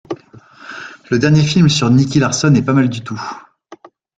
[1.11, 3.21] Le dernier film sur Nicky Larson est pas mal du tout.